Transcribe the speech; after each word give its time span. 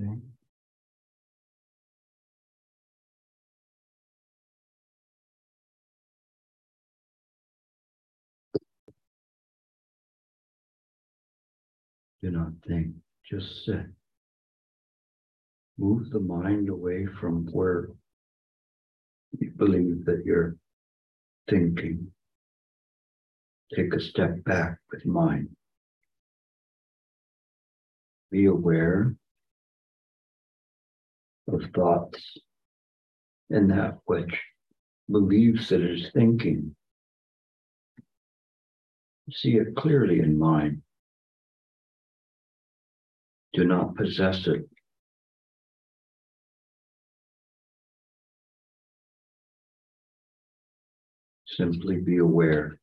Okay. 0.00 0.18
Do 12.22 12.30
not 12.30 12.52
think, 12.66 12.94
just 13.30 13.64
sit. 13.64 13.86
Move 15.78 16.10
the 16.10 16.20
mind 16.20 16.68
away 16.68 17.06
from 17.20 17.46
where 17.52 17.88
you 19.38 19.50
believe 19.56 20.04
that 20.06 20.22
you're 20.24 20.56
thinking. 21.50 22.08
Take 23.74 23.92
a 23.94 24.00
step 24.00 24.42
back 24.44 24.78
with 24.90 25.04
mind. 25.04 25.48
Be 28.30 28.46
aware 28.46 29.14
of 31.48 31.62
thoughts 31.74 32.38
and 33.50 33.70
that 33.70 33.98
which 34.06 34.40
believes 35.10 35.68
that 35.68 35.80
it 35.80 35.90
is 35.90 36.10
thinking. 36.12 36.74
See 39.30 39.56
it 39.56 39.74
clearly 39.76 40.20
in 40.20 40.38
mind. 40.38 40.82
Do 43.52 43.64
not 43.64 43.96
possess 43.96 44.46
it. 44.46 44.68
Simply 51.46 51.98
be 51.98 52.18
aware. 52.18 52.80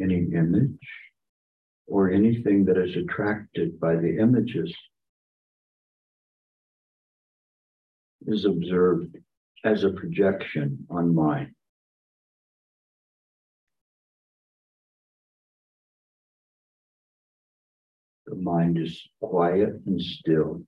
Any 0.00 0.26
image 0.34 0.78
or 1.86 2.10
anything 2.10 2.64
that 2.64 2.78
is 2.78 2.96
attracted 2.96 3.78
by 3.78 3.96
the 3.96 4.18
images 4.18 4.74
is 8.26 8.44
observed 8.44 9.16
as 9.64 9.84
a 9.84 9.90
projection 9.90 10.86
on 10.90 11.14
mind. 11.14 11.50
The 18.26 18.36
mind 18.36 18.78
is 18.78 19.00
quiet 19.20 19.74
and 19.86 20.00
still. 20.00 20.62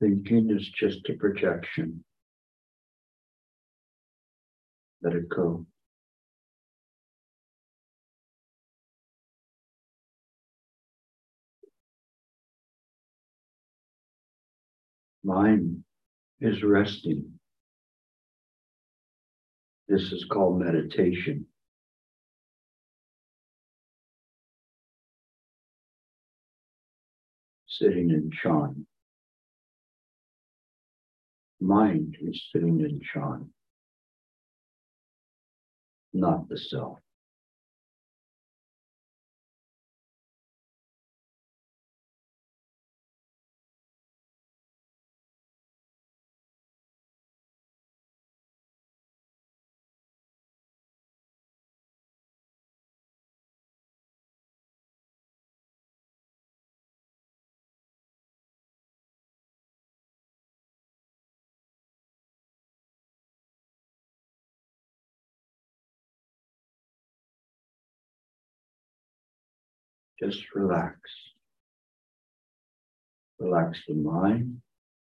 Thinking 0.00 0.50
is 0.50 0.68
just 0.68 1.08
a 1.08 1.14
projection. 1.14 2.04
Let 5.02 5.14
it 5.14 5.28
go. 5.28 5.66
Mind 15.24 15.82
is 16.40 16.62
resting. 16.62 17.32
This 19.88 20.12
is 20.12 20.24
called 20.30 20.60
meditation. 20.60 21.46
Sitting 27.66 28.10
in 28.10 28.30
Chan 28.42 28.87
mind 31.60 32.16
is 32.20 32.40
sitting 32.52 32.80
in 32.80 33.00
Chan, 33.12 33.48
not 36.12 36.48
the 36.48 36.58
self. 36.58 36.98
Just 70.22 70.42
relax. 70.54 70.98
Relax 73.38 73.78
the 73.86 73.94
mind, 73.94 74.60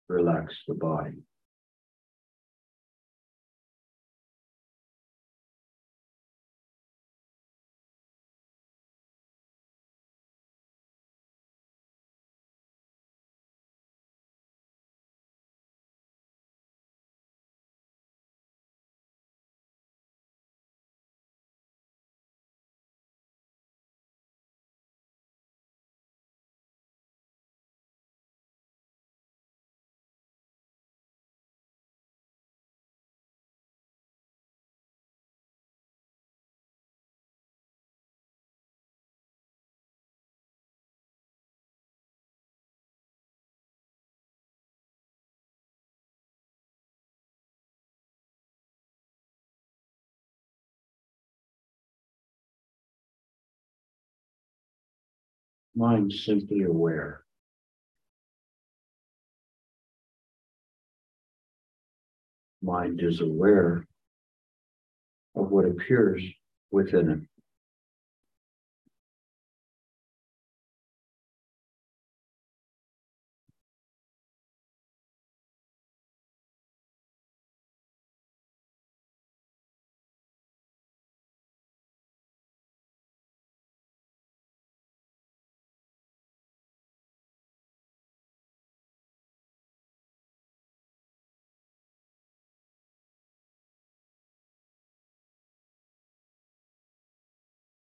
relax 0.09 0.55
the 0.67 0.73
body. 0.73 1.23
Mind 55.75 56.11
simply 56.11 56.63
aware. 56.63 57.23
Mind 62.61 63.01
is 63.01 63.19
aware 63.21 63.85
of 65.35 65.51
what 65.51 65.65
appears 65.65 66.23
within 66.71 67.09
it. 67.09 67.32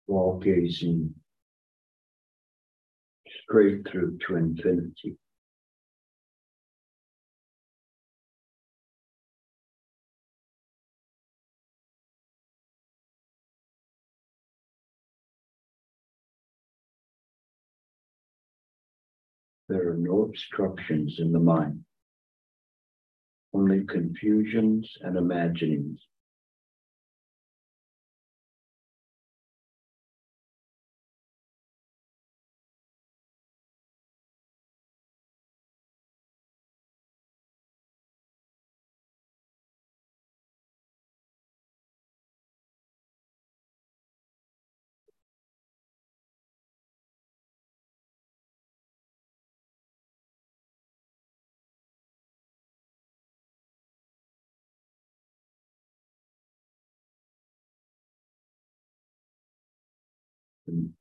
While 0.07 0.39
gazing 0.39 1.15
straight 3.43 3.87
through 3.89 4.19
to 4.27 4.37
infinity. 4.37 5.17
There 19.69 19.91
are 19.91 19.97
no 19.97 20.23
obstructions 20.23 21.17
in 21.19 21.33
the 21.33 21.41
mind, 21.41 21.85
only 23.55 23.85
confusions 23.85 24.93
and 25.01 25.17
imaginings. 25.17 26.01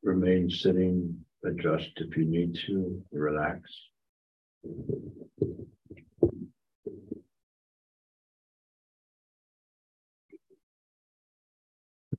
Remain 0.01 0.49
sitting, 0.49 1.25
adjust 1.45 1.91
if 1.97 2.15
you 2.17 2.25
need 2.25 2.57
to, 2.67 3.03
relax. 3.11 3.61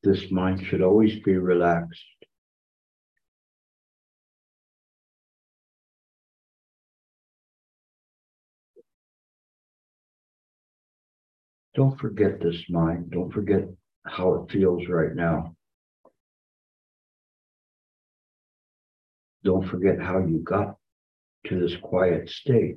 This 0.03 0.31
mind 0.31 0.67
should 0.67 0.83
always 0.83 1.19
be 1.23 1.39
relaxed. 1.39 2.03
Don't 11.75 11.99
forget 11.99 12.41
this 12.41 12.63
mind. 12.69 13.11
Don't 13.11 13.32
forget 13.32 13.65
how 14.05 14.34
it 14.34 14.51
feels 14.53 14.87
right 14.89 15.15
now. 15.15 15.56
Don't 19.44 19.67
forget 19.69 20.01
how 20.01 20.19
you 20.19 20.39
got 20.39 20.77
to 21.46 21.60
this 21.60 21.77
quiet 21.77 22.31
state. 22.31 22.77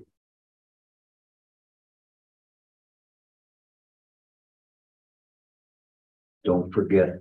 Don't 6.44 6.74
forget 6.74 7.20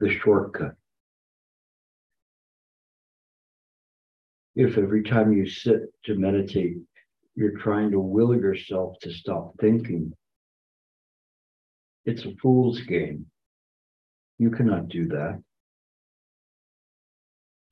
the 0.00 0.10
shortcut. 0.10 0.74
If 4.54 4.78
every 4.78 5.02
time 5.02 5.32
you 5.32 5.48
sit 5.48 5.82
to 6.04 6.14
meditate, 6.14 6.78
you're 7.34 7.58
trying 7.58 7.92
to 7.92 8.00
will 8.00 8.34
yourself 8.34 8.96
to 9.02 9.12
stop 9.12 9.52
thinking, 9.60 10.12
it's 12.04 12.24
a 12.24 12.34
fool's 12.42 12.80
game. 12.80 13.26
You 14.38 14.50
cannot 14.50 14.88
do 14.88 15.06
that. 15.08 15.40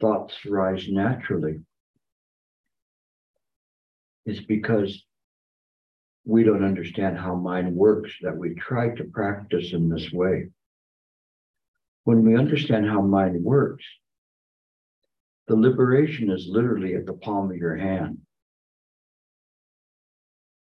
Thoughts 0.01 0.35
rise 0.45 0.87
naturally. 0.89 1.61
It's 4.27 4.41
because 4.41 5.05
we 6.25 6.43
don't 6.43 6.65
understand 6.65 7.17
how 7.17 7.37
mind 7.37 7.75
works 7.75 8.13
that 8.23 8.37
we 8.37 8.55
try 8.55 8.95
to 8.97 9.05
practice 9.05 9.73
in 9.73 9.89
this 9.89 10.11
way. 10.13 10.49
When 12.05 12.25
we 12.25 12.37
understand 12.37 12.87
how 12.87 13.01
mind 13.01 13.43
works, 13.43 13.85
the 15.47 15.57
liberation 15.57 16.31
is 16.31 16.49
literally 16.49 16.95
at 16.95 17.07
the 17.07 17.13
palm 17.13 17.51
of 17.51 17.57
your 17.57 17.77
hand, 17.77 18.19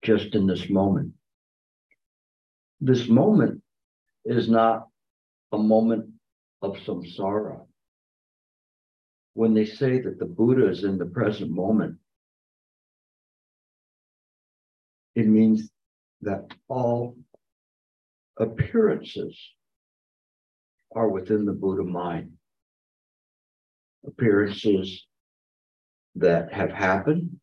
just 0.02 0.34
in 0.36 0.46
this 0.46 0.70
moment. 0.70 1.12
This 2.80 3.08
moment 3.08 3.62
is 4.24 4.48
not 4.48 4.86
a 5.50 5.58
moment 5.58 6.10
of 6.62 6.76
samsara. 6.86 7.66
When 9.36 9.52
they 9.52 9.66
say 9.66 10.00
that 10.00 10.18
the 10.18 10.24
Buddha 10.24 10.66
is 10.66 10.82
in 10.82 10.96
the 10.96 11.04
present 11.04 11.50
moment, 11.50 11.98
it 15.14 15.26
means 15.26 15.68
that 16.22 16.46
all 16.68 17.18
appearances 18.38 19.38
are 20.94 21.10
within 21.10 21.44
the 21.44 21.52
Buddha 21.52 21.84
mind. 21.84 22.32
Appearances 24.06 25.04
that 26.14 26.50
have 26.50 26.70
happened, 26.70 27.38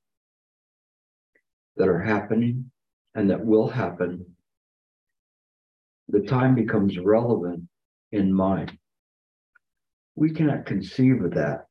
that 1.78 1.88
are 1.88 2.02
happening, 2.02 2.72
and 3.14 3.30
that 3.30 3.46
will 3.46 3.68
happen 3.68 4.26
the 6.08 6.22
time 6.22 6.56
becomes 6.56 6.98
relevant 6.98 7.66
in 8.12 8.34
mind. 8.34 8.76
We 10.16 10.32
cannot 10.32 10.66
conceive 10.66 11.22
of 11.22 11.36
that. 11.36 11.68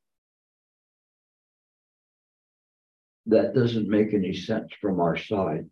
That 3.26 3.55
doesn't 3.55 3.88
make 3.88 4.14
any 4.14 4.35
sense 4.35 4.73
from 4.81 5.00
our 5.00 5.17
side. 5.17 5.67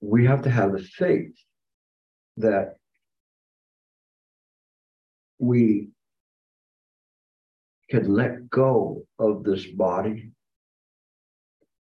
We 0.00 0.26
have 0.26 0.42
to 0.42 0.50
have 0.50 0.72
the 0.72 0.82
faith 0.82 1.34
that 2.38 2.76
we 5.38 5.88
can 7.90 8.12
let 8.12 8.50
go 8.50 9.04
of 9.18 9.44
this 9.44 9.64
body, 9.66 10.32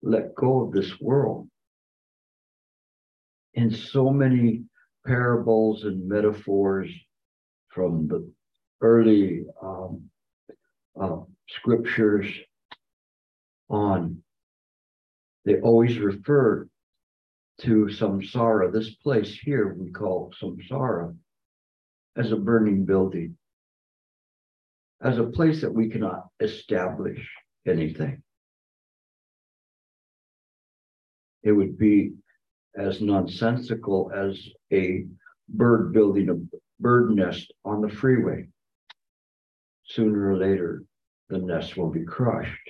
let 0.01 0.33
go 0.35 0.61
of 0.65 0.71
this 0.71 0.99
world, 0.99 1.49
in 3.53 3.71
so 3.71 4.09
many 4.09 4.63
parables 5.05 5.83
and 5.83 6.07
metaphors 6.07 6.89
from 7.69 8.07
the 8.07 8.31
early 8.81 9.43
um, 9.61 10.03
uh, 10.99 11.17
scriptures 11.49 12.27
on. 13.71 14.21
They 15.45 15.59
always 15.59 15.97
refer 15.97 16.67
to 17.61 17.85
samsara, 17.85 18.71
this 18.71 18.95
place 18.95 19.35
here 19.35 19.73
we 19.73 19.91
call 19.91 20.33
samsara, 20.39 21.15
as 22.15 22.31
a 22.31 22.35
burning 22.35 22.85
building, 22.85 23.37
as 25.01 25.17
a 25.17 25.23
place 25.23 25.61
that 25.61 25.73
we 25.73 25.89
cannot 25.89 26.27
establish 26.39 27.27
anything. 27.65 28.21
It 31.43 31.51
would 31.51 31.77
be 31.77 32.13
as 32.77 33.01
nonsensical 33.01 34.11
as 34.13 34.39
a 34.71 35.05
bird 35.49 35.93
building 35.93 36.29
a 36.29 36.81
bird 36.81 37.11
nest 37.11 37.51
on 37.65 37.81
the 37.81 37.89
freeway. 37.89 38.47
Sooner 39.85 40.31
or 40.31 40.37
later, 40.37 40.83
the 41.29 41.39
nest 41.39 41.77
will 41.77 41.89
be 41.89 42.05
crushed. 42.05 42.69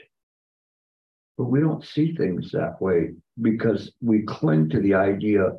But 1.42 1.50
we 1.50 1.60
don't 1.60 1.84
see 1.84 2.14
things 2.14 2.52
that 2.52 2.80
way 2.80 3.16
because 3.42 3.94
we 4.00 4.22
cling 4.22 4.70
to 4.70 4.80
the 4.80 4.94
idea 4.94 5.54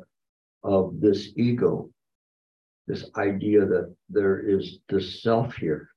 of 0.63 1.01
this 1.01 1.33
ego, 1.35 1.89
this 2.87 3.09
idea 3.17 3.65
that 3.65 3.93
there 4.07 4.39
is 4.39 4.79
this 4.87 5.21
self 5.21 5.55
here. 5.55 5.89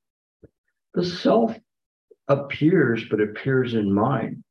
The 0.94 1.04
self 1.04 1.56
appears, 2.26 3.04
but 3.08 3.20
appears 3.20 3.74
in 3.74 3.94
mind. 3.94 4.42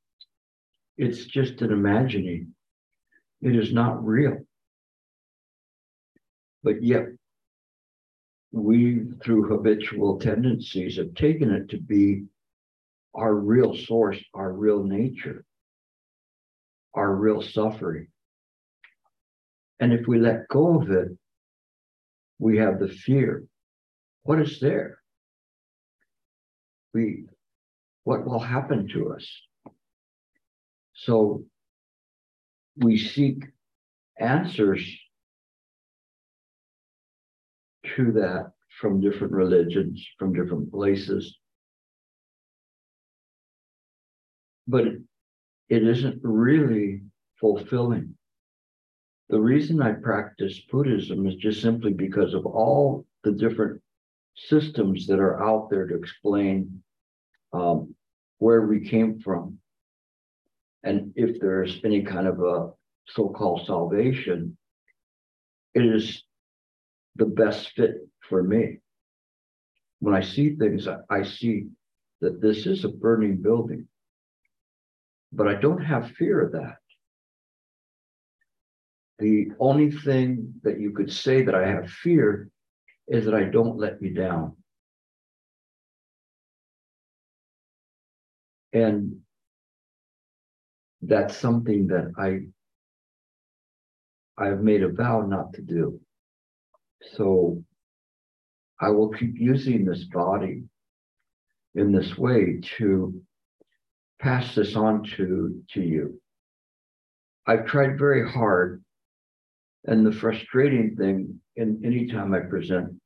It's 0.98 1.26
just 1.26 1.62
an 1.62 1.74
imagining. 1.74 2.56
It 3.42 3.58
is 3.58 3.74
not 3.74 4.06
real. 4.06 4.38
But 6.64 6.82
yet, 6.82 7.08
we, 8.54 9.02
through 9.22 9.50
habitual 9.50 10.18
tendencies, 10.18 10.96
have 10.96 11.14
taken 11.14 11.52
it 11.52 11.68
to 11.72 11.78
be 11.78 12.24
our 13.16 13.34
real 13.34 13.76
source, 13.76 14.18
our 14.34 14.52
real 14.52 14.84
nature, 14.84 15.46
our 16.94 17.16
real 17.16 17.42
suffering. 17.42 18.08
And 19.80 19.94
if 19.94 20.08
we 20.08 20.20
let 20.20 20.48
go 20.50 20.82
of 20.82 20.92
it, 20.92 21.10
we 22.40 22.58
have 22.58 22.80
the 22.80 22.90
fear. 22.90 23.44
What 24.24 24.40
is 24.40 24.60
there? 24.60 25.00
We, 26.94 27.26
what 28.04 28.26
will 28.26 28.40
happen 28.40 28.88
to 28.94 29.14
us? 29.14 29.28
So 30.94 31.44
we 32.78 32.98
seek 32.98 33.44
answers 34.20 34.84
to 37.96 38.12
that 38.14 38.52
from 38.80 39.02
different 39.02 39.34
religions, 39.34 40.06
from 40.18 40.34
different 40.34 40.72
places. 40.72 41.38
But 44.68 44.86
it 45.70 45.84
isn't 45.84 46.20
really 46.24 47.02
fulfilling. 47.40 48.16
The 49.30 49.42
reason 49.42 49.82
I 49.82 49.94
practice 49.94 50.60
Buddhism 50.72 51.26
is 51.28 51.36
just 51.36 51.62
simply 51.62 51.94
because 51.94 52.34
of 52.34 52.46
all 52.46 53.06
the 53.24 53.32
different 53.32 53.82
systems 54.36 55.08
that 55.08 55.20
are 55.20 55.42
out 55.44 55.70
there 55.70 55.88
to 55.88 55.96
explain 55.96 56.84
um, 57.54 57.96
where 58.38 58.68
we 58.68 58.88
came 58.88 59.20
from. 59.20 59.58
And 60.84 61.14
if 61.16 61.40
there's 61.40 61.80
any 61.84 62.04
kind 62.04 62.28
of 62.28 62.40
a 62.42 62.72
so 63.08 63.30
called 63.30 63.66
salvation, 63.66 64.58
it 65.74 65.86
is 65.86 66.24
the 67.16 67.26
best 67.26 67.72
fit 67.76 68.08
for 68.30 68.44
me. 68.44 68.80
When 70.00 70.14
I 70.14 70.22
see 70.22 70.56
things, 70.56 70.88
I 71.10 71.24
see 71.24 71.68
that 72.22 72.42
this 72.42 72.66
is 72.66 72.86
a 72.86 72.90
burning 72.90 73.38
building, 73.38 73.88
but 75.32 75.48
I 75.48 75.56
don't 75.56 75.84
have 75.84 76.12
fear 76.12 76.42
of 76.42 76.52
that. 76.54 76.78
The 79.20 79.48
only 79.60 79.92
thing 79.92 80.56
that 80.64 80.80
you 80.80 80.92
could 80.92 81.12
say 81.12 81.44
that 81.44 81.56
I 81.56 81.68
have 81.68 81.90
fear 81.90 82.50
is 83.08 83.26
that 83.26 83.34
I 83.34 83.44
don't 83.44 83.78
let 83.78 84.02
you 84.02 84.14
down. 84.14 84.58
And 88.74 89.22
that's 91.02 91.38
something 91.38 91.88
that 91.88 92.12
I 92.18 92.48
I've 94.38 94.62
made 94.62 94.84
a 94.84 94.90
vow 94.92 95.22
not 95.22 95.54
to 95.54 95.62
do. 95.62 96.02
So 97.14 97.64
I 98.82 98.90
will 98.90 99.10
keep 99.10 99.36
using 99.36 99.86
this 99.86 100.04
body 100.06 100.64
in 101.76 101.94
this 101.94 102.18
way 102.18 102.60
to 102.78 103.22
pass 104.20 104.56
this 104.56 104.76
on 104.76 105.04
to, 105.16 105.62
to 105.74 105.82
you. 105.82 106.22
I've 107.48 107.66
tried 107.66 107.98
very 108.00 108.30
hard. 108.30 108.84
And 109.86 110.06
the 110.06 110.12
frustrating 110.12 110.96
thing, 110.96 111.40
in 111.56 111.82
any 111.86 112.08
time 112.08 112.34
I 112.34 112.40
present 112.40 113.00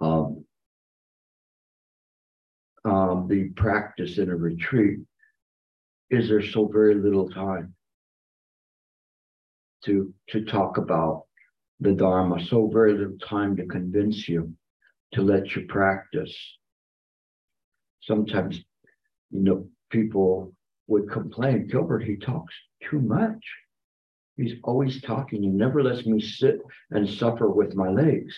um, 0.00 0.44
um, 2.84 3.28
the 3.28 3.48
practice 3.56 4.18
in 4.18 4.28
a 4.28 4.36
retreat, 4.36 4.98
is 6.10 6.28
there 6.28 6.42
so 6.42 6.68
very 6.68 6.94
little 6.94 7.30
time 7.30 7.74
to 9.84 10.12
to 10.28 10.44
talk 10.44 10.76
about 10.76 11.24
the 11.80 11.92
Dharma, 11.92 12.44
so 12.44 12.68
very 12.68 12.92
little 12.92 13.18
time 13.18 13.56
to 13.56 13.66
convince 13.66 14.28
you 14.28 14.52
to 15.14 15.22
let 15.22 15.56
you 15.56 15.66
practice. 15.66 16.36
Sometimes, 18.02 18.58
you 19.30 19.40
know, 19.40 19.68
people 19.92 20.52
would 20.88 21.08
complain, 21.08 21.68
Gilbert, 21.68 22.02
he 22.02 22.16
talks 22.16 22.54
too 22.90 23.00
much. 23.00 23.44
He's 24.36 24.54
always 24.64 25.00
talking. 25.00 25.42
He 25.42 25.48
never 25.48 25.82
lets 25.82 26.04
me 26.06 26.20
sit 26.20 26.58
and 26.90 27.08
suffer 27.08 27.48
with 27.48 27.76
my 27.76 27.88
legs. 27.90 28.34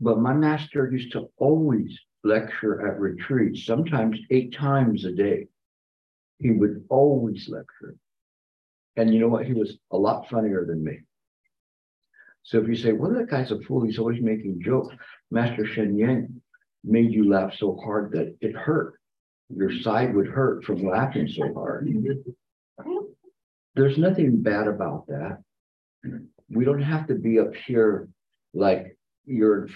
But 0.00 0.18
my 0.18 0.34
master 0.34 0.90
used 0.90 1.12
to 1.12 1.30
always 1.38 1.98
lecture 2.24 2.86
at 2.86 3.00
retreats, 3.00 3.64
sometimes 3.64 4.18
eight 4.30 4.54
times 4.54 5.04
a 5.04 5.12
day. 5.12 5.46
He 6.38 6.50
would 6.50 6.84
always 6.88 7.48
lecture. 7.48 7.96
And 8.96 9.12
you 9.12 9.20
know 9.20 9.28
what? 9.28 9.46
He 9.46 9.54
was 9.54 9.78
a 9.90 9.96
lot 9.96 10.28
funnier 10.28 10.64
than 10.66 10.84
me. 10.84 11.00
So 12.42 12.58
if 12.58 12.68
you 12.68 12.76
say, 12.76 12.92
well, 12.92 13.12
that 13.14 13.30
guy's 13.30 13.50
a 13.50 13.60
fool, 13.60 13.84
he's 13.84 13.98
always 13.98 14.22
making 14.22 14.62
jokes. 14.62 14.94
Master 15.30 15.66
Sheng 15.66 15.96
Yen 15.96 16.40
made 16.84 17.12
you 17.12 17.28
laugh 17.28 17.54
so 17.54 17.78
hard 17.84 18.12
that 18.12 18.36
it 18.40 18.54
hurt. 18.54 18.94
Your 19.54 19.72
side 19.80 20.14
would 20.14 20.26
hurt 20.26 20.64
from 20.64 20.84
laughing 20.84 21.28
so 21.28 21.52
hard. 21.54 21.88
There's 23.74 23.98
nothing 23.98 24.42
bad 24.42 24.66
about 24.66 25.06
that. 25.06 25.38
We 26.50 26.64
don't 26.64 26.82
have 26.82 27.06
to 27.08 27.14
be 27.14 27.38
up 27.38 27.54
here 27.66 28.08
like 28.54 28.96
you're, 29.24 29.68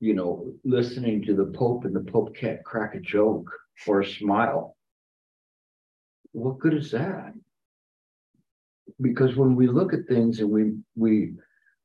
you 0.00 0.14
know, 0.14 0.52
listening 0.64 1.22
to 1.22 1.34
the 1.34 1.46
Pope 1.46 1.84
and 1.84 1.94
the 1.94 2.10
Pope 2.10 2.34
can't 2.36 2.62
crack 2.64 2.94
a 2.94 3.00
joke 3.00 3.50
or 3.86 4.00
a 4.00 4.06
smile. 4.06 4.76
What 6.32 6.58
good 6.58 6.74
is 6.74 6.90
that? 6.90 7.34
because 9.00 9.36
when 9.36 9.54
we 9.56 9.66
look 9.66 9.92
at 9.92 10.06
things 10.06 10.40
and 10.40 10.50
we 10.50 10.72
we 10.96 11.34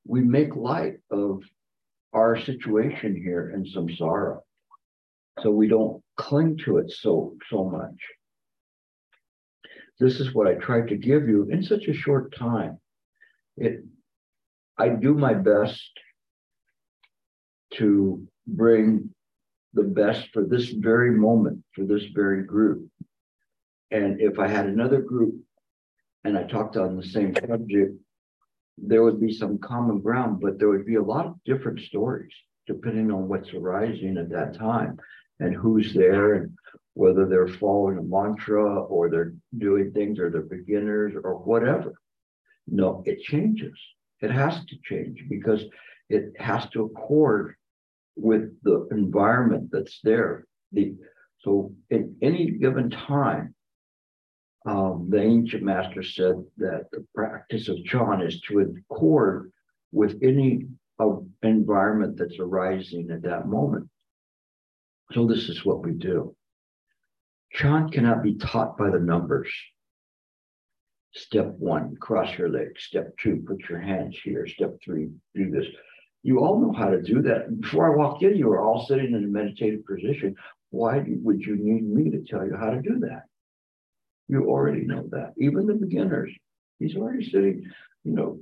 we 0.05 0.21
make 0.21 0.55
light 0.55 0.95
of 1.11 1.41
our 2.13 2.39
situation 2.39 3.15
here 3.15 3.51
in 3.53 3.63
samsara 3.63 4.39
so 5.41 5.51
we 5.51 5.67
don't 5.67 6.01
cling 6.17 6.57
to 6.65 6.77
it 6.77 6.91
so 6.91 7.35
so 7.49 7.63
much. 7.63 7.95
This 9.99 10.19
is 10.19 10.33
what 10.33 10.47
i 10.47 10.53
tried 10.55 10.87
to 10.89 10.97
give 10.97 11.27
you 11.27 11.47
in 11.49 11.63
such 11.63 11.87
a 11.87 11.93
short 11.93 12.35
time. 12.35 12.79
It 13.57 13.83
i 14.77 14.89
do 14.89 15.13
my 15.13 15.33
best 15.33 15.91
to 17.75 18.27
bring 18.47 19.09
the 19.73 19.83
best 19.83 20.29
for 20.33 20.43
this 20.43 20.69
very 20.69 21.11
moment 21.11 21.63
for 21.75 21.85
this 21.85 22.03
very 22.13 22.43
group. 22.43 22.87
And 23.91 24.19
if 24.19 24.39
i 24.39 24.47
had 24.47 24.65
another 24.67 25.01
group 25.01 25.35
and 26.23 26.37
I 26.37 26.43
talked 26.43 26.75
on 26.75 26.97
the 26.97 27.03
same 27.03 27.33
subject, 27.33 27.93
there 28.77 29.03
would 29.03 29.21
be 29.21 29.33
some 29.33 29.57
common 29.57 30.01
ground, 30.01 30.41
but 30.41 30.59
there 30.59 30.67
would 30.67 30.85
be 30.85 30.95
a 30.95 31.01
lot 31.01 31.25
of 31.25 31.43
different 31.45 31.79
stories 31.79 32.33
depending 32.67 33.09
on 33.09 33.27
what's 33.27 33.53
arising 33.53 34.17
at 34.17 34.29
that 34.29 34.53
time 34.53 34.99
and 35.39 35.55
who's 35.55 35.93
there 35.93 36.33
and 36.35 36.51
whether 36.93 37.25
they're 37.25 37.47
following 37.47 37.97
a 37.97 38.01
mantra 38.01 38.81
or 38.83 39.09
they're 39.09 39.33
doing 39.57 39.91
things 39.91 40.19
or 40.19 40.29
they're 40.29 40.41
beginners 40.41 41.13
or 41.23 41.35
whatever. 41.35 41.93
No, 42.67 43.03
it 43.05 43.21
changes. 43.21 43.77
It 44.21 44.31
has 44.31 44.65
to 44.65 44.75
change 44.83 45.23
because 45.29 45.63
it 46.09 46.33
has 46.37 46.67
to 46.71 46.83
accord 46.83 47.55
with 48.15 48.51
the 48.63 48.87
environment 48.91 49.69
that's 49.71 49.99
there. 50.03 50.45
The, 50.71 50.95
so 51.39 51.73
at 51.91 52.01
any 52.21 52.51
given 52.51 52.89
time, 52.89 53.55
um, 54.65 55.07
the 55.09 55.21
ancient 55.21 55.63
master 55.63 56.03
said 56.03 56.43
that 56.57 56.87
the 56.91 57.05
practice 57.15 57.69
of 57.69 57.83
Chan 57.85 58.21
is 58.21 58.41
to 58.41 58.59
accord 58.59 59.51
with 59.91 60.19
any 60.21 60.65
uh, 60.99 61.15
environment 61.43 62.17
that's 62.17 62.37
arising 62.39 63.09
at 63.09 63.21
that 63.21 63.47
moment. 63.47 63.89
So 65.11 65.25
this 65.25 65.49
is 65.49 65.65
what 65.65 65.83
we 65.83 65.93
do. 65.93 66.35
Chan 67.51 67.89
cannot 67.89 68.21
be 68.21 68.35
taught 68.35 68.77
by 68.77 68.91
the 68.91 68.99
numbers. 68.99 69.49
Step 71.13 71.55
one, 71.57 71.95
cross 71.99 72.37
your 72.37 72.49
legs. 72.49 72.83
Step 72.83 73.17
two, 73.17 73.43
put 73.47 73.67
your 73.67 73.79
hands 73.79 74.17
here. 74.23 74.45
Step 74.45 74.77
three, 74.83 75.09
do 75.33 75.49
this. 75.49 75.65
You 76.21 76.39
all 76.39 76.59
know 76.59 76.73
how 76.73 76.89
to 76.89 77.01
do 77.01 77.23
that. 77.23 77.59
Before 77.61 77.91
I 77.91 77.95
walked 77.95 78.21
in, 78.21 78.35
you 78.35 78.47
were 78.47 78.61
all 78.61 78.85
sitting 78.85 79.15
in 79.15 79.23
a 79.23 79.27
meditative 79.27 79.85
position. 79.85 80.35
Why 80.69 81.03
would 81.07 81.41
you 81.41 81.55
need 81.55 81.83
me 81.83 82.11
to 82.11 82.23
tell 82.23 82.45
you 82.45 82.55
how 82.55 82.69
to 82.69 82.81
do 82.81 82.99
that? 82.99 83.23
You 84.27 84.47
already 84.47 84.81
know 84.81 85.07
that. 85.11 85.33
Even 85.39 85.65
the 85.65 85.73
beginners, 85.73 86.31
he's 86.77 86.95
already 86.95 87.27
sitting, 87.27 87.71
you 88.03 88.13
know, 88.13 88.39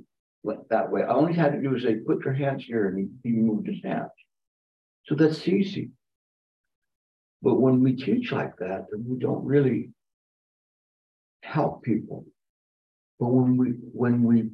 that 0.68 0.90
way. 0.90 1.02
I 1.02 1.14
only 1.14 1.32
had 1.32 1.52
to 1.52 1.62
do 1.62 1.74
is 1.74 1.82
say, 1.82 1.96
put 1.96 2.24
your 2.24 2.34
hands 2.34 2.64
here, 2.64 2.88
and 2.88 2.98
he, 2.98 3.30
he 3.30 3.34
moved 3.34 3.66
his 3.66 3.82
hands. 3.82 4.10
So 5.06 5.14
that's 5.14 5.48
easy. 5.48 5.90
But 7.42 7.60
when 7.60 7.82
we 7.82 7.94
teach 7.94 8.32
like 8.32 8.56
that, 8.58 8.86
we 8.92 9.18
don't 9.18 9.44
really 9.44 9.90
help 11.42 11.82
people. 11.82 12.24
But 13.20 13.28
when 13.28 13.56
we 13.56 13.68
when 13.92 14.22
we 14.22 14.50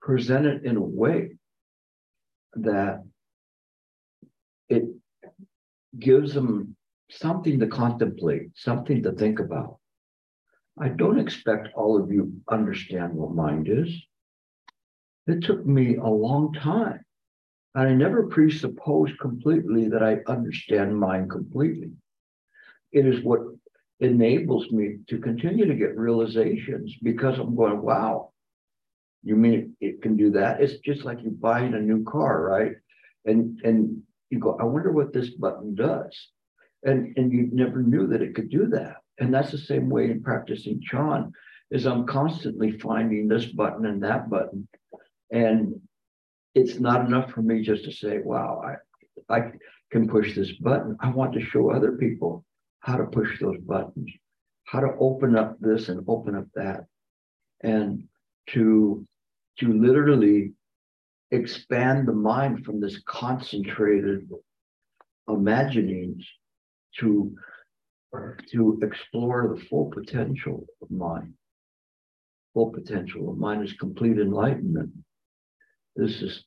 present 0.00 0.46
it 0.46 0.64
in 0.64 0.76
a 0.76 0.80
way 0.80 1.36
that 2.54 3.04
it 4.68 4.84
gives 5.98 6.34
them 6.34 6.76
something 7.10 7.60
to 7.60 7.66
contemplate, 7.66 8.50
something 8.54 9.02
to 9.02 9.12
think 9.12 9.40
about, 9.40 9.78
I 10.80 10.88
don't 10.88 11.18
expect 11.18 11.68
all 11.74 12.00
of 12.00 12.10
you 12.10 12.32
understand 12.48 13.14
what 13.14 13.34
mind 13.34 13.68
is. 13.68 13.90
It 15.26 15.42
took 15.42 15.64
me 15.66 15.96
a 15.96 16.08
long 16.08 16.52
time. 16.54 17.04
And 17.74 17.88
I 17.88 17.94
never 17.94 18.26
presupposed 18.26 19.18
completely 19.18 19.88
that 19.88 20.02
I 20.02 20.18
understand 20.26 20.98
mind 20.98 21.30
completely. 21.30 21.92
It 22.92 23.06
is 23.06 23.22
what 23.22 23.40
enables 24.00 24.70
me 24.70 24.98
to 25.08 25.18
continue 25.18 25.66
to 25.66 25.74
get 25.74 25.96
realizations 25.96 26.96
because 27.02 27.38
I'm 27.38 27.54
going, 27.54 27.80
wow, 27.80 28.32
you 29.22 29.36
mean 29.36 29.76
it 29.80 30.02
can 30.02 30.16
do 30.16 30.30
that? 30.32 30.60
It's 30.60 30.78
just 30.78 31.04
like 31.04 31.22
you 31.22 31.30
buying 31.30 31.74
a 31.74 31.80
new 31.80 32.04
car, 32.04 32.42
right? 32.42 32.72
And 33.24 33.60
and 33.62 34.02
you 34.30 34.38
go, 34.38 34.56
I 34.58 34.64
wonder 34.64 34.90
what 34.92 35.12
this 35.12 35.30
button 35.30 35.74
does. 35.74 36.28
And 36.82 37.16
and 37.16 37.30
you 37.30 37.50
never 37.52 37.82
knew 37.82 38.06
that 38.08 38.22
it 38.22 38.34
could 38.34 38.50
do 38.50 38.66
that. 38.68 38.96
And 39.18 39.32
that's 39.32 39.50
the 39.50 39.58
same 39.58 39.90
way 39.90 40.10
in 40.10 40.22
practicing 40.22 40.80
Chan, 40.80 41.32
is 41.70 41.86
I'm 41.86 42.06
constantly 42.06 42.78
finding 42.78 43.28
this 43.28 43.44
button 43.44 43.84
and 43.84 44.02
that 44.02 44.30
button. 44.30 44.66
And 45.30 45.80
it's 46.54 46.78
not 46.80 47.06
enough 47.06 47.30
for 47.30 47.42
me 47.42 47.62
just 47.62 47.84
to 47.84 47.92
say, 47.92 48.18
wow, 48.18 48.62
I, 48.64 49.34
I 49.34 49.52
can 49.90 50.08
push 50.08 50.34
this 50.34 50.52
button. 50.52 50.96
I 51.00 51.10
want 51.10 51.32
to 51.34 51.44
show 51.44 51.70
other 51.70 51.92
people 51.92 52.44
how 52.80 52.96
to 52.96 53.04
push 53.04 53.40
those 53.40 53.58
buttons, 53.58 54.10
how 54.64 54.80
to 54.80 54.94
open 54.98 55.36
up 55.36 55.56
this 55.60 55.88
and 55.88 56.04
open 56.08 56.34
up 56.34 56.46
that, 56.54 56.86
and 57.62 58.04
to 58.48 59.06
to 59.58 59.72
literally 59.72 60.52
expand 61.30 62.08
the 62.08 62.12
mind 62.12 62.64
from 62.64 62.80
this 62.80 63.00
concentrated 63.06 64.28
imaginings 65.28 66.26
to 66.98 67.36
to 68.50 68.80
explore 68.82 69.54
the 69.54 69.62
full 69.66 69.90
potential 69.90 70.66
of 70.82 70.90
mind. 70.90 71.32
Full 72.54 72.70
potential 72.70 73.30
of 73.30 73.38
mind 73.38 73.62
is 73.62 73.72
complete 73.74 74.18
enlightenment. 74.18 74.90
This 75.96 76.22
is 76.22 76.44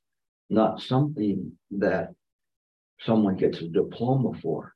not 0.50 0.82
something 0.82 1.52
that 1.72 2.14
someone 3.02 3.36
gets 3.36 3.60
a 3.60 3.68
diploma 3.68 4.34
for. 4.42 4.74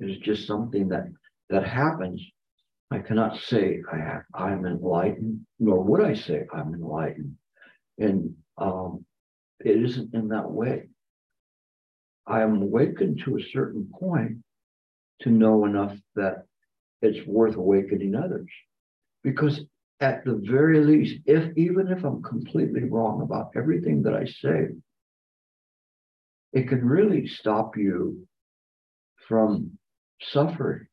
It 0.00 0.10
is 0.10 0.18
just 0.18 0.46
something 0.46 0.88
that 0.88 1.06
that 1.50 1.64
happens. 1.66 2.22
I 2.90 3.00
cannot 3.00 3.38
say 3.38 3.82
I 3.92 3.98
have, 3.98 4.22
I'm 4.34 4.64
enlightened, 4.64 5.46
nor 5.58 5.82
would 5.82 6.02
I 6.02 6.14
say 6.14 6.46
I'm 6.52 6.72
enlightened. 6.74 7.36
And 7.98 8.34
um, 8.56 9.04
it 9.60 9.82
isn't 9.82 10.14
in 10.14 10.28
that 10.28 10.50
way. 10.50 10.88
I 12.26 12.42
am 12.42 12.62
awakened 12.62 13.22
to 13.24 13.36
a 13.36 13.42
certain 13.52 13.90
point 13.92 14.38
to 15.22 15.30
know 15.30 15.64
enough 15.64 15.96
that 16.16 16.44
it's 17.02 17.26
worth 17.26 17.56
awakening 17.56 18.14
others. 18.14 18.48
Because 19.22 19.60
at 20.00 20.24
the 20.24 20.40
very 20.44 20.84
least, 20.84 21.20
if 21.26 21.56
even 21.56 21.88
if 21.88 22.04
I'm 22.04 22.22
completely 22.22 22.84
wrong 22.84 23.22
about 23.22 23.50
everything 23.56 24.02
that 24.02 24.14
I 24.14 24.24
say, 24.26 24.68
it 26.52 26.68
can 26.68 26.84
really 26.84 27.26
stop 27.26 27.76
you 27.76 28.26
from 29.26 29.78
suffering. 30.22 30.86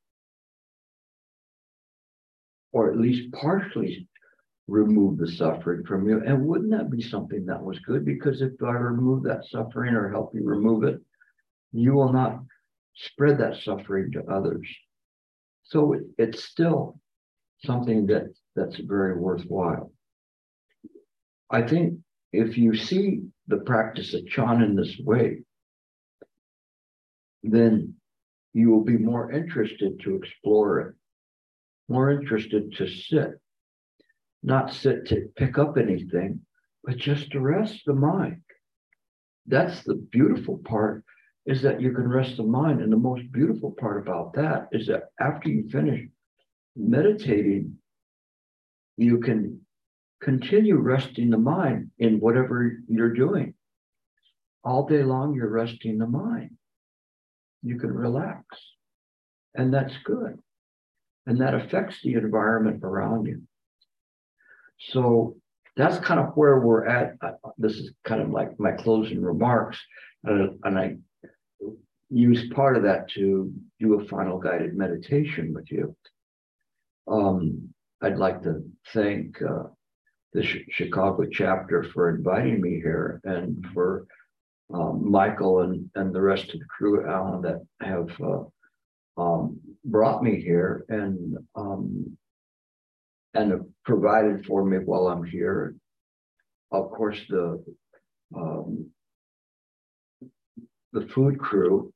Or 2.71 2.91
at 2.91 2.97
least 2.97 3.31
partially 3.31 4.07
remove 4.67 5.17
the 5.17 5.31
suffering 5.31 5.85
from 5.85 6.09
you. 6.09 6.21
And 6.25 6.45
wouldn't 6.45 6.71
that 6.71 6.89
be 6.89 7.01
something 7.01 7.45
that 7.45 7.63
was 7.63 7.79
good? 7.79 8.03
Because 8.03 8.41
if 8.41 8.51
I 8.61 8.71
remove 8.71 9.23
that 9.23 9.45
suffering 9.45 9.93
or 9.93 10.09
help 10.09 10.33
you 10.33 10.43
remove 10.43 10.83
it, 10.83 10.99
you 11.71 11.93
will 11.93 12.11
not 12.11 12.39
spread 12.95 13.37
that 13.37 13.57
suffering 13.57 14.11
to 14.13 14.25
others. 14.25 14.67
So 15.63 15.93
it, 15.93 16.03
it's 16.17 16.43
still 16.43 16.99
something 17.63 18.07
that 18.07 18.33
that's 18.55 18.77
very 18.77 19.17
worthwhile. 19.17 19.91
I 21.49 21.61
think 21.61 21.99
if 22.31 22.57
you 22.57 22.75
see 22.75 23.21
the 23.47 23.57
practice 23.57 24.13
of 24.13 24.27
Chan 24.27 24.61
in 24.61 24.75
this 24.75 24.97
way, 24.99 25.43
then 27.43 27.95
you 28.53 28.71
will 28.71 28.83
be 28.83 28.97
more 28.97 29.31
interested 29.31 29.99
to 30.01 30.15
explore 30.15 30.79
it, 30.79 30.95
more 31.87 32.11
interested 32.11 32.73
to 32.77 32.87
sit, 32.87 33.39
not 34.41 34.73
sit 34.73 35.05
to 35.07 35.29
pick 35.35 35.57
up 35.57 35.77
anything, 35.77 36.41
but 36.83 36.97
just 36.97 37.31
to 37.31 37.39
rest 37.39 37.81
the 37.85 37.93
mind. 37.93 38.41
That's 39.45 39.83
the 39.83 39.95
beautiful 39.95 40.59
part 40.65 41.03
is 41.45 41.61
that 41.61 41.79
you 41.79 41.91
can 41.93 42.07
rest 42.07 42.37
the 42.37 42.43
mind. 42.43 42.81
And 42.81 42.91
the 42.91 42.97
most 42.97 43.31
beautiful 43.31 43.75
part 43.79 44.01
about 44.01 44.33
that 44.33 44.67
is 44.71 44.87
that 44.87 45.09
after 45.19 45.49
you 45.49 45.69
finish 45.69 46.07
meditating, 46.75 47.77
you 48.97 49.19
can 49.19 49.61
continue 50.21 50.77
resting 50.77 51.29
the 51.29 51.37
mind 51.37 51.91
in 51.99 52.19
whatever 52.19 52.77
you're 52.87 53.13
doing. 53.13 53.53
All 54.63 54.87
day 54.87 55.03
long, 55.03 55.35
you're 55.35 55.49
resting 55.49 55.97
the 55.97 56.07
mind. 56.07 56.51
You 57.61 57.77
can 57.77 57.91
relax. 57.91 58.43
And 59.53 59.73
that's 59.73 59.93
good. 60.03 60.39
And 61.27 61.41
that 61.41 61.53
affects 61.53 62.01
the 62.03 62.13
environment 62.13 62.83
around 62.83 63.25
you. 63.25 63.41
So 64.79 65.37
that's 65.75 65.97
kind 66.05 66.19
of 66.19 66.35
where 66.35 66.59
we're 66.59 66.85
at. 66.85 67.15
This 67.57 67.73
is 67.73 67.91
kind 68.03 68.21
of 68.21 68.29
like 68.29 68.59
my 68.59 68.71
closing 68.71 69.21
remarks. 69.21 69.79
And 70.23 70.79
I 70.79 70.97
use 72.09 72.47
part 72.53 72.77
of 72.77 72.83
that 72.83 73.09
to 73.11 73.51
do 73.79 73.99
a 73.99 74.07
final 74.07 74.39
guided 74.39 74.75
meditation 74.75 75.53
with 75.53 75.71
you. 75.71 75.95
Um, 77.07 77.64
I'd 78.01 78.17
like 78.17 78.41
to 78.43 78.63
thank 78.93 79.41
uh, 79.41 79.63
the 80.33 80.43
Ch- 80.43 80.65
Chicago 80.69 81.25
chapter 81.31 81.83
for 81.83 82.09
inviting 82.09 82.61
me 82.61 82.75
here 82.75 83.21
and 83.23 83.65
for 83.73 84.05
um, 84.73 85.09
Michael 85.09 85.61
and, 85.61 85.89
and 85.95 86.13
the 86.13 86.21
rest 86.21 86.53
of 86.53 86.59
the 86.59 86.65
crew, 86.65 87.07
Alan, 87.07 87.41
that 87.43 87.65
have 87.81 88.09
uh, 88.21 88.43
um, 89.21 89.59
brought 89.85 90.23
me 90.23 90.41
here 90.41 90.85
and 90.89 91.37
um, 91.55 92.17
and 93.33 93.51
have 93.51 93.65
provided 93.83 94.45
for 94.45 94.65
me 94.65 94.77
while 94.77 95.07
I'm 95.07 95.23
here. 95.23 95.75
Of 96.71 96.89
course, 96.89 97.19
the 97.29 97.63
um, 98.35 98.89
the 100.91 101.07
food 101.13 101.39
crew. 101.39 101.93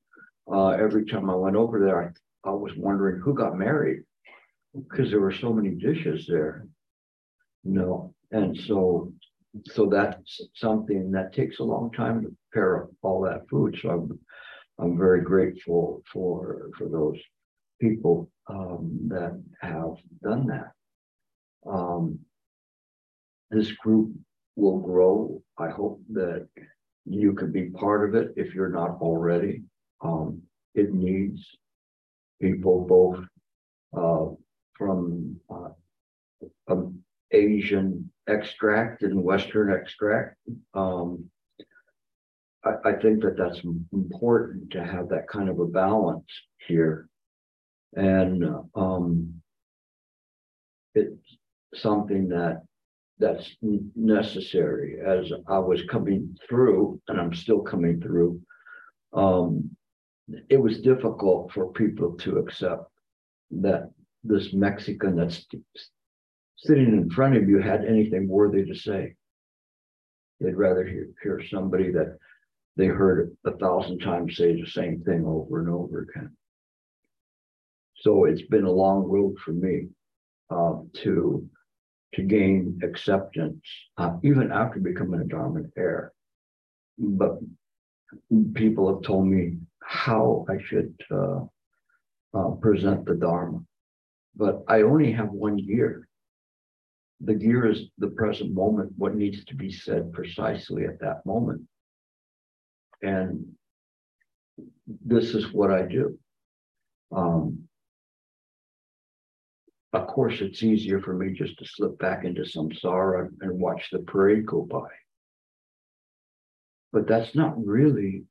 Uh, 0.52 0.70
every 0.70 1.06
time 1.06 1.30
I 1.30 1.36
went 1.36 1.56
over 1.56 1.80
there, 1.80 2.16
I, 2.46 2.50
I 2.50 2.54
was 2.54 2.72
wondering 2.76 3.22
who 3.22 3.34
got 3.34 3.58
married 3.58 4.04
because 4.74 5.10
there 5.10 5.20
were 5.20 5.34
so 5.34 5.52
many 5.54 5.72
dishes 5.72 6.26
there. 6.28 6.68
No, 7.64 8.14
and 8.32 8.58
so 8.58 9.12
so 9.66 9.88
that's 9.88 10.42
something 10.56 11.12
that 11.12 11.34
takes 11.34 11.60
a 11.60 11.64
long 11.64 11.92
time 11.92 12.22
to 12.22 12.36
prepare 12.52 12.88
all 13.02 13.22
that 13.22 13.50
food. 13.50 13.78
So 13.82 13.90
I'm 13.90 14.20
I'm 14.80 14.98
very 14.98 15.22
grateful 15.22 16.04
for 16.12 16.70
for 16.78 16.88
those 16.88 17.18
people 17.82 18.30
um, 18.48 19.00
that 19.10 19.42
have 19.62 19.96
done 20.24 20.48
that. 20.48 20.72
Um, 21.70 22.20
this 23.52 23.72
group 23.72 24.12
will 24.56 24.80
grow. 24.80 25.42
I 25.58 25.70
hope 25.70 26.02
that 26.12 26.48
you 27.06 27.34
could 27.34 27.52
be 27.52 27.70
part 27.70 28.08
of 28.08 28.16
it 28.16 28.34
if 28.38 28.54
you're 28.54 28.70
not 28.70 29.02
already. 29.02 29.64
Um, 30.02 30.44
it 30.76 30.94
needs 30.94 31.42
people 32.42 32.86
both 32.86 33.26
uh, 33.98 34.34
from 34.80 35.40
uh, 35.52 36.76
Asian 37.32 38.12
extract 38.28 39.04
and 39.04 39.22
Western 39.22 39.72
extract. 39.72 40.38
Um, 40.74 41.26
I, 42.64 42.90
I, 42.90 42.94
think 42.94 43.22
that 43.22 43.38
that's 43.38 43.62
important 43.94 44.72
to 44.72 44.84
have 44.84 45.10
that 45.10 45.28
kind 45.28 45.50
of 45.50 45.60
a 45.60 45.66
balance 45.66 46.26
here. 46.68 47.10
And 47.96 48.44
um, 48.74 49.42
it's 50.96 51.38
something 51.76 52.30
that 52.30 52.64
that's 53.20 53.58
necessary 53.62 55.00
as 55.06 55.32
I 55.48 55.60
was 55.60 55.84
coming 55.84 56.38
through, 56.48 57.02
and 57.10 57.20
I'm 57.20 57.34
still 57.34 57.60
coming 57.60 58.00
through. 58.00 58.42
Um, 59.12 59.76
it 60.48 60.58
was 60.58 60.80
difficult 60.80 61.52
for 61.52 61.74
people 61.74 62.14
to 62.20 62.38
accept 62.38 62.90
that 63.52 63.92
this 64.24 64.54
Mexican 64.54 65.16
that's 65.16 65.46
sitting 66.58 66.88
in 66.88 67.10
front 67.10 67.38
of 67.38 67.48
you 67.48 67.60
had 67.60 67.86
anything 67.86 68.28
worthy 68.28 68.66
to 68.66 68.76
say. 68.76 69.16
They'd 70.40 70.56
rather 70.56 70.86
hear, 70.86 71.08
hear 71.22 71.42
somebody 71.50 71.92
that 71.92 72.18
they 72.78 72.86
heard 72.86 73.36
a 73.46 73.52
thousand 73.58 74.00
times 74.00 74.38
say 74.38 74.60
the 74.60 74.68
same 74.68 75.02
thing 75.02 75.26
over 75.26 75.60
and 75.60 75.70
over 75.70 76.02
again. 76.02 76.36
So 77.98 78.26
it's 78.26 78.44
been 78.44 78.64
a 78.64 78.72
long 78.72 79.04
road 79.04 79.36
for 79.44 79.52
me 79.52 79.88
uh, 80.50 80.76
to 81.04 81.50
to 82.16 82.24
gain 82.24 82.80
acceptance, 82.82 83.62
uh, 83.98 84.14
even 84.24 84.52
after 84.52 84.80
becoming 84.80 85.22
a 85.22 85.26
Dharma 85.26 85.62
heir. 85.78 86.12
But 86.98 87.38
people 88.56 88.92
have 88.92 89.04
told 89.04 89.28
me 89.28 89.58
how 89.84 90.46
I 90.50 90.58
should 90.64 90.96
uh, 91.12 91.42
uh, 92.34 92.52
present 92.62 93.06
the 93.06 93.14
Dharma. 93.14 93.60
But 94.36 94.64
I 94.68 94.82
only 94.82 95.12
have 95.12 95.30
one 95.30 95.58
year. 95.58 96.08
The 97.22 97.34
gear 97.34 97.70
is 97.70 97.90
the 97.98 98.10
present 98.10 98.54
moment, 98.54 98.94
what 98.96 99.16
needs 99.16 99.44
to 99.46 99.56
be 99.56 99.72
said 99.72 100.14
precisely 100.14 100.86
at 100.86 101.00
that 101.02 101.26
moment. 101.26 101.68
And 103.02 103.56
this 105.06 105.34
is 105.36 105.52
what 105.52 105.72
I 105.72 105.84
do. 105.84 106.18
Um, 107.12 107.70
of 109.92 110.08
course, 110.08 110.40
it's 110.40 110.62
easier 110.62 111.02
for 111.02 111.14
me 111.14 111.34
just 111.34 111.58
to 111.60 111.66
slip 111.66 111.98
back 111.98 112.24
into 112.24 112.42
samsara 112.42 113.30
and 113.42 113.60
watch 113.60 113.90
the 113.92 114.00
parade 114.00 114.46
go 114.46 114.62
by. 114.62 114.90
But 116.94 117.08
that's 117.08 117.36
not 117.36 117.66
really 117.66 118.26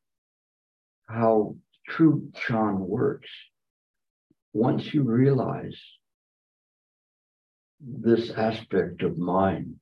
how 1.09 1.57
true 1.89 2.31
Chan 2.35 2.79
works. 2.79 3.29
Once 4.59 4.92
you 4.92 5.05
realize 5.05 5.81
this 7.81 8.33
aspect 8.33 9.05
of 9.05 9.16
mind, 9.16 9.77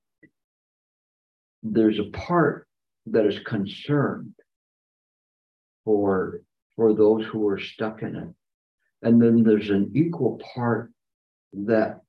there's 1.63 1.99
a 1.99 2.11
part 2.11 2.69
that 3.07 3.25
is 3.25 3.39
concerned 3.39 4.35
for, 5.83 6.43
for 6.77 6.93
those 6.93 7.25
who 7.25 7.49
are 7.49 7.59
stuck 7.59 8.03
in 8.03 8.17
it. 8.17 8.29
And 9.01 9.23
then 9.23 9.43
there's 9.43 9.71
an 9.71 9.93
equal 9.95 10.39
part 10.55 10.93
that 11.55 12.01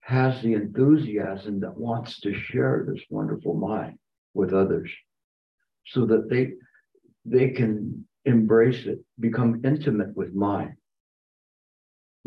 has 0.00 0.42
the 0.42 0.54
enthusiasm 0.54 1.60
that 1.60 1.78
wants 1.78 2.18
to 2.22 2.34
share 2.34 2.84
this 2.84 3.04
wonderful 3.10 3.54
mind 3.54 3.96
with 4.34 4.52
others 4.52 4.90
so 5.86 6.04
that 6.06 6.28
they 6.28 6.54
they 7.24 7.50
can 7.50 8.08
embrace 8.24 8.86
it, 8.86 8.98
become 9.20 9.60
intimate 9.64 10.16
with 10.16 10.34
mind. 10.34 10.74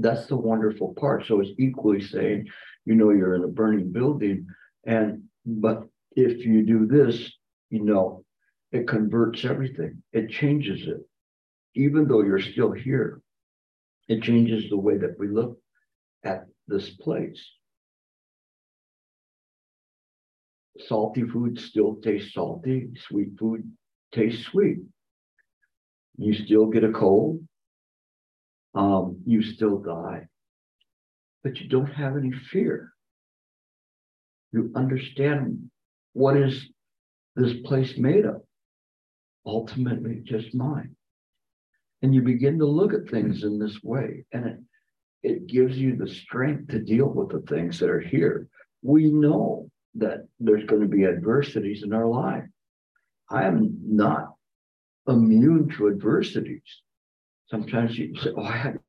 That's 0.02 0.26
the 0.28 0.38
wonderful 0.38 0.94
part. 1.00 1.26
So 1.26 1.40
it's 1.42 1.52
equally 1.60 2.02
saying, 2.02 2.48
you 2.86 2.96
know, 2.96 3.12
you're 3.12 3.36
in 3.36 3.44
a 3.44 3.48
burning 3.48 3.92
building, 3.92 4.48
and 4.86 5.24
but 5.46 5.88
if 6.16 6.46
you 6.46 6.64
do 6.64 6.88
this, 6.88 7.32
you 7.70 7.84
know, 7.84 8.26
it 8.72 8.88
converts 8.88 9.46
everything, 9.46 10.02
it 10.12 10.30
changes 10.30 10.88
it. 10.88 11.02
Even 11.76 12.08
though 12.08 12.22
you're 12.24 12.40
still 12.40 12.72
here, 12.72 13.22
it 14.08 14.24
changes 14.24 14.70
the 14.70 14.78
way 14.78 14.98
that 14.98 15.18
we 15.20 15.28
look 15.28 15.58
at 16.24 16.46
this 16.68 16.90
place. 16.90 17.42
Salty 20.80 21.24
food 21.24 21.60
still 21.60 21.96
tastes 21.98 22.34
salty, 22.34 22.90
sweet 23.08 23.38
food 23.38 23.72
tastes 24.12 24.46
sweet. 24.46 24.80
You 26.18 26.34
still 26.34 26.68
get 26.68 26.84
a 26.84 26.92
cold, 26.92 27.48
um, 28.74 29.22
you 29.26 29.42
still 29.42 29.80
die, 29.80 30.28
but 31.44 31.60
you 31.60 31.68
don't 31.68 31.94
have 31.94 32.18
any 32.18 32.32
fear. 32.32 32.94
You 34.52 34.72
understand 34.76 35.70
what 36.14 36.38
is 36.38 36.70
this 37.36 37.54
place 37.66 37.98
made 37.98 38.26
of? 38.26 38.42
Ultimately, 39.46 40.22
just 40.24 40.54
mind. 40.54 40.96
And 42.02 42.14
you 42.14 42.22
begin 42.22 42.60
to 42.60 42.66
look 42.66 42.94
at 42.94 43.10
things 43.10 43.44
in 43.44 43.60
this 43.60 43.78
way, 43.84 44.26
and 44.34 44.46
it, 44.46 44.58
it 45.24 45.48
gives 45.48 45.78
you 45.78 45.96
the 45.96 46.08
strength 46.08 46.70
to 46.70 46.80
deal 46.80 47.08
with 47.08 47.30
the 47.30 47.42
things 47.54 47.80
that 47.80 47.90
are 47.90 48.00
here. 48.00 48.48
We 48.82 49.12
know 49.12 49.70
that 49.96 50.28
there's 50.40 50.66
going 50.66 50.82
to 50.82 50.88
be 50.88 51.06
adversities 51.06 51.84
in 51.84 51.94
our 51.94 52.08
life. 52.08 52.46
I 53.30 53.44
am 53.44 53.78
not 53.84 54.34
immune 55.08 55.70
to 55.78 55.88
adversities. 55.88 56.82
Sometimes 57.52 57.98
you 57.98 58.16
say, 58.24 58.30
Oh, 58.36 58.44
I 58.44 58.58
had 58.58 58.80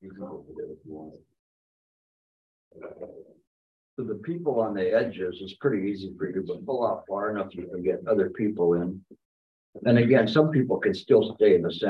You 0.00 0.10
can 0.10 0.20
go 0.20 0.44
if 0.48 0.78
you 0.86 0.92
want. 0.92 1.14
So 3.96 4.04
the 4.04 4.14
people 4.14 4.60
on 4.60 4.74
the 4.74 4.94
edges 4.94 5.40
is 5.42 5.54
pretty 5.54 5.90
easy 5.90 6.12
for 6.16 6.30
you, 6.30 6.44
but 6.46 6.64
pull 6.64 6.86
out 6.86 7.04
far 7.08 7.30
enough, 7.30 7.54
you 7.54 7.66
can 7.66 7.82
get 7.82 8.00
other 8.08 8.30
people 8.30 8.74
in. 8.74 9.04
And 9.84 9.98
again, 9.98 10.26
some 10.26 10.50
people 10.50 10.78
can 10.78 10.94
still 10.94 11.34
stay 11.34 11.54
in 11.54 11.62
the 11.62 11.72
center. 11.72 11.88